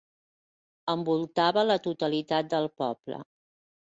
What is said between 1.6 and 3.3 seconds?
la totalitat del poble.